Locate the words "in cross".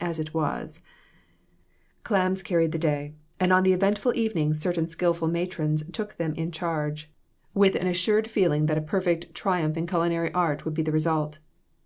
6.36-6.52